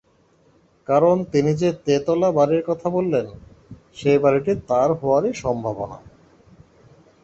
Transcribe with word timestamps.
কারণ 0.87 1.15
তিনি 1.23 1.51
যে-তেতলা 1.53 2.29
বাড়ির 2.31 2.63
কথা 2.67 2.87
বললেন, 2.89 3.25
সেই 3.95 4.19
বাড়িটি 4.19 4.51
তাঁর 4.67 4.89
হওয়ারই 4.93 5.33
সম্ভাবনা। 5.33 5.97